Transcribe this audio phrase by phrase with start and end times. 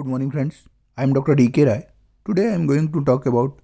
[0.00, 0.66] Good morning, friends.
[0.96, 1.34] I am Dr.
[1.34, 1.64] D.K.
[1.66, 1.82] Rai.
[2.26, 3.58] Today I am going to talk about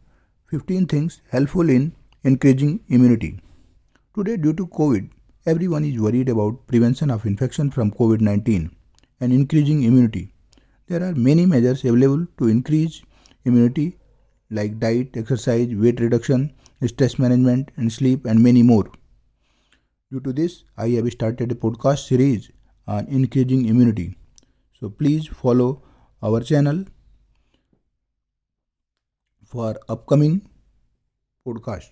[0.51, 1.95] 15 things helpful in
[2.25, 3.41] increasing immunity.
[4.15, 5.09] Today, due to COVID,
[5.47, 8.71] everyone is worried about prevention of infection from COVID 19
[9.21, 10.35] and increasing immunity.
[10.89, 13.01] There are many measures available to increase
[13.47, 13.97] immunity,
[14.51, 16.53] like diet, exercise, weight reduction,
[16.85, 18.85] stress management, and sleep, and many more.
[20.13, 22.51] Due to this, I have started a podcast series
[22.87, 24.19] on increasing immunity.
[24.79, 25.83] So please follow
[26.23, 26.85] our channel
[29.45, 30.41] for upcoming
[31.47, 31.91] podcast.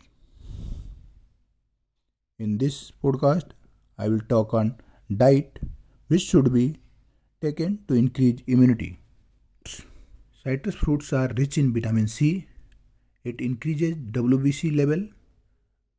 [2.39, 3.51] In this podcast,
[3.99, 4.77] I will talk on
[5.15, 5.59] diet
[6.09, 6.77] which should be
[7.41, 8.99] taken to increase immunity.
[10.43, 12.47] Citrus fruits are rich in vitamin C.
[13.25, 15.07] It increases WBC level.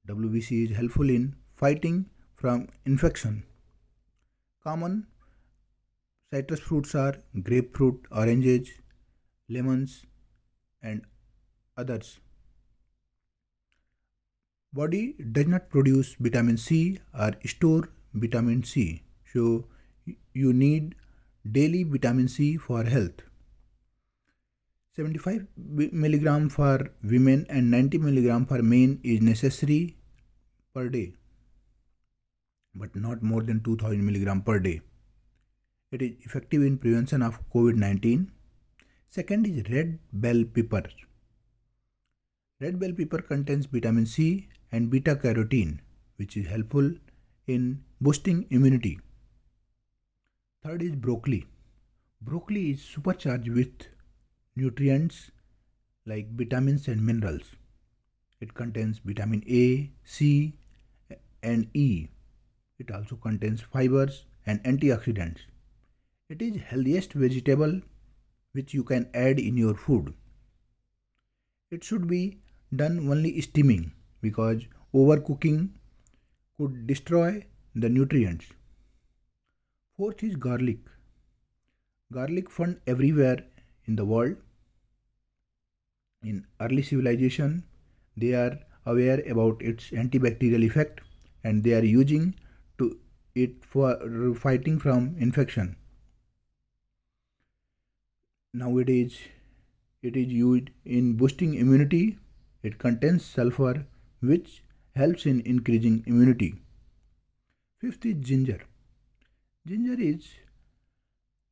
[0.08, 2.06] WBC is helpful in fighting
[2.36, 3.44] from infection.
[4.64, 5.08] Common
[6.32, 8.70] citrus fruits are grapefruit, oranges,
[9.50, 10.06] lemons,
[10.82, 11.02] and
[11.78, 12.20] others.
[14.74, 19.66] Body does not produce vitamin C or store vitamin C, so
[20.34, 20.96] you need
[21.50, 23.22] daily vitamin C for health.
[24.96, 29.98] 75 milligram for women and 90 milligram for men is necessary
[30.74, 31.14] per day
[32.74, 34.80] but not more than 2000 milligram per day
[35.92, 38.28] it is effective in prevention of covid-19
[39.08, 40.84] second is red bell pepper
[42.60, 45.80] red bell pepper contains vitamin c and beta carotene
[46.18, 46.92] which is helpful
[47.48, 49.00] in boosting immunity
[50.64, 51.46] third is broccoli
[52.22, 53.88] broccoli is supercharged with
[54.56, 55.32] nutrients
[56.06, 57.56] like vitamins and minerals.
[58.40, 60.58] It contains vitamin A, C,
[61.42, 62.08] and E.
[62.78, 65.40] It also contains fibers and antioxidants.
[66.30, 67.82] It is healthiest vegetable
[68.52, 70.14] which you can add in your food.
[71.72, 72.40] It should be
[72.76, 74.64] done only steaming because
[74.94, 75.70] overcooking
[76.58, 78.46] could destroy the nutrients.
[79.98, 80.80] Fourth is garlic.
[82.12, 83.46] Garlic found everywhere
[83.86, 84.38] in the world
[86.26, 87.64] in early civilization,
[88.18, 91.02] they are aware about its antibacterial effect
[91.44, 92.34] and they are using
[92.80, 92.98] to
[93.36, 95.76] it for fighting from infection.
[98.58, 99.18] Nowadays,
[100.02, 102.18] it is used in boosting immunity.
[102.64, 103.86] It contains sulfur,
[104.22, 104.64] which
[104.96, 106.56] helps in increasing immunity.
[107.82, 108.62] Fifth is ginger.
[109.68, 110.30] Ginger is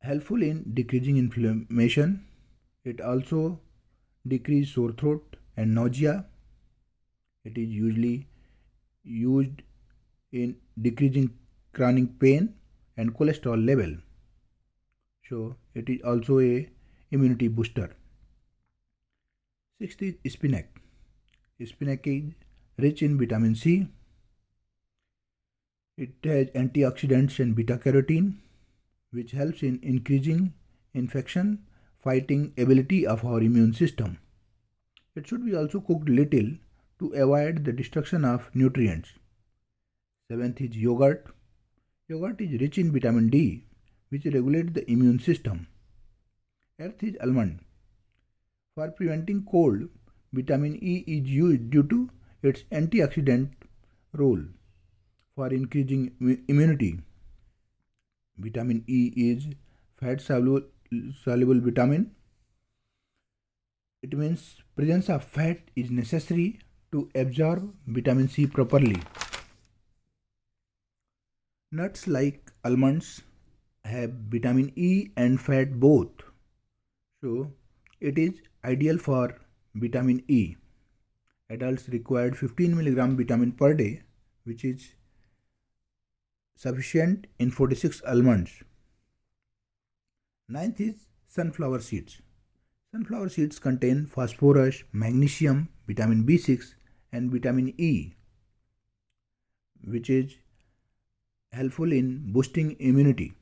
[0.00, 2.24] helpful in decreasing inflammation.
[2.84, 3.60] It also
[4.26, 6.24] decreases sore throat and nausea.
[7.44, 8.28] It is usually
[9.02, 9.60] used
[10.32, 11.34] in decreasing
[11.74, 12.54] chronic pain
[12.96, 13.94] and cholesterol level.
[15.28, 16.70] So it is also a
[17.10, 17.94] immunity booster.
[19.80, 20.66] Sixth is spinach.
[21.64, 22.32] Spinach is
[22.78, 23.88] rich in vitamin C.
[25.96, 28.34] It has antioxidants and beta carotene,
[29.12, 30.54] which helps in increasing
[30.92, 31.66] infection
[32.02, 34.18] fighting ability of our immune system.
[35.16, 36.50] It should be also cooked little
[36.98, 39.10] to avoid the destruction of nutrients.
[40.30, 41.26] Seventh is yogurt.
[42.08, 43.64] Yogurt is rich in vitamin D,
[44.10, 45.68] which regulates the immune system.
[46.80, 47.60] Eighth is almond.
[48.74, 49.88] For preventing cold,
[50.32, 52.10] vitamin E is used due to
[52.42, 53.50] its antioxidant
[54.12, 54.42] role
[55.36, 56.12] for increasing
[56.48, 56.98] immunity.
[58.38, 59.46] Vitamin E is
[60.00, 60.66] fat soluble
[61.22, 62.10] soluble vitamin.
[64.02, 66.58] It means presence of fat is necessary
[66.90, 69.00] to absorb vitamin C properly.
[71.70, 73.22] Nuts like almonds
[73.84, 76.13] have vitamin E and fat both.
[77.24, 77.50] So
[78.00, 78.34] it is
[78.66, 79.34] ideal for
[79.74, 80.56] vitamin E.
[81.48, 84.02] Adults required 15 mg vitamin per day
[84.50, 84.88] which is
[86.54, 88.52] sufficient in 46 almonds.
[90.50, 92.20] Ninth is sunflower seeds.
[92.92, 96.74] Sunflower seeds contain phosphorus, magnesium, vitamin B6
[97.10, 98.12] and vitamin E
[99.96, 100.36] which is
[101.52, 103.32] helpful in boosting immunity.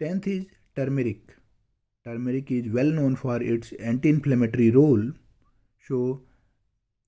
[0.00, 1.43] Tenth is turmeric.
[2.06, 5.12] Turmeric is well known for its anti-inflammatory role,
[5.88, 6.22] so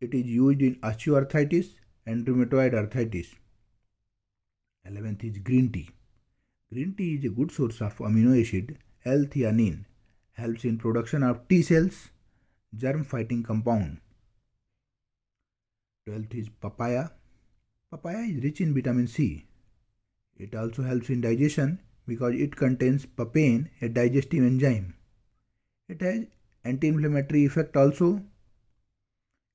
[0.00, 1.74] it is used in osteoarthritis
[2.06, 3.34] and rheumatoid arthritis.
[4.86, 5.90] Eleventh is green tea.
[6.72, 9.84] Green tea is a good source of amino acid L-theanine,
[10.32, 12.10] helps in production of T cells,
[12.74, 13.98] germ fighting compound.
[16.08, 17.10] 12th is papaya.
[17.90, 19.46] Papaya is rich in vitamin C.
[20.36, 24.94] It also helps in digestion because it contains papain, a digestive enzyme.
[25.88, 26.26] It has
[26.64, 28.22] anti-inflammatory effect also.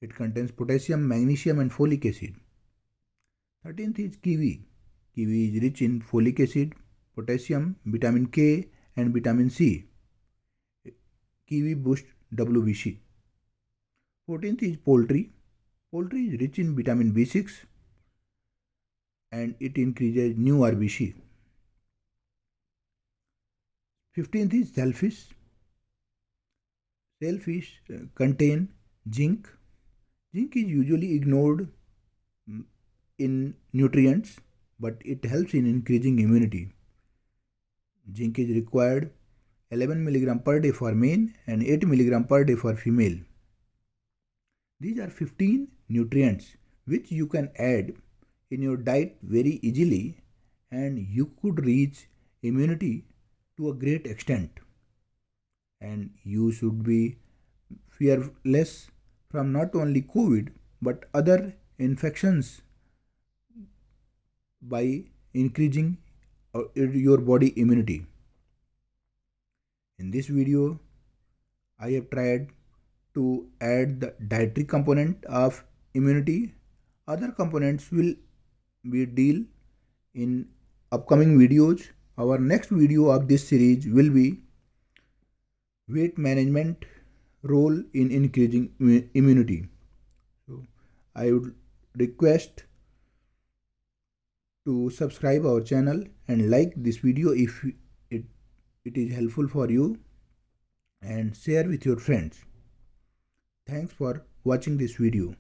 [0.02, 2.36] It contains potassium, magnesium and folic acid.
[3.66, 4.66] 13th is kiwi.
[5.16, 6.74] Kiwi is rich in folic acid,
[7.16, 9.86] potassium, vitamin K and vitamin C.
[11.48, 12.98] Kiwi boosts WBC.
[14.30, 15.32] 14th is poultry.
[15.92, 17.52] Poultry is rich in vitamin B6
[19.32, 21.14] and it increases new RBC.
[24.18, 25.30] 15th is shellfish.
[27.22, 28.70] Shellfish uh, contain
[29.14, 29.48] zinc.
[30.36, 31.70] Zinc is usually ignored
[32.50, 32.64] mm,
[33.18, 34.40] in nutrients
[34.80, 36.74] but it helps in increasing immunity.
[38.18, 39.12] Zinc is required
[39.70, 43.18] 11 mg per day for male and 8 mg per day for female.
[44.82, 47.94] These are 15 nutrients which you can add
[48.50, 50.18] in your diet very easily
[50.72, 52.10] and you could reach
[52.42, 53.06] immunity
[53.58, 54.50] to a great extent.
[55.80, 57.18] And you should be
[57.90, 58.90] fearless
[59.30, 60.50] from not only COVID
[60.82, 62.62] but other infections
[64.62, 65.04] by
[65.34, 65.98] increasing
[66.54, 68.06] uh, your body immunity.
[70.00, 70.80] In this video,
[71.80, 72.50] I have tried
[73.14, 75.64] to add the dietary component of
[75.94, 76.54] immunity.
[77.08, 78.14] Other components will
[78.90, 79.44] be deal
[80.14, 80.48] in
[80.92, 81.90] upcoming videos.
[82.22, 84.42] Our next video of this series will be
[85.88, 86.86] weight management
[87.42, 89.70] role in increasing immunity.
[90.48, 90.64] So
[91.16, 91.56] I would
[91.96, 92.66] request
[94.66, 97.66] to subscribe our channel and like this video if
[98.12, 98.26] it,
[98.86, 99.98] it is helpful for you
[101.02, 102.46] and share with your friends.
[103.66, 105.34] Thanks for watching this video.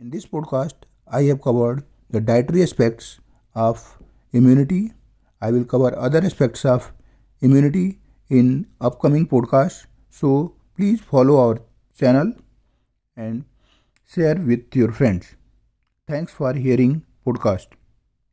[0.00, 0.74] In this podcast,
[1.06, 3.20] I have covered the dietary aspects
[3.54, 3.97] of
[4.32, 4.92] immunity.
[5.40, 6.92] I will cover other aspects of
[7.40, 9.86] immunity in upcoming podcasts.
[10.10, 11.58] So please follow our
[11.98, 12.32] channel
[13.16, 13.44] and
[14.06, 15.34] share with your friends.
[16.06, 17.77] Thanks for hearing podcast.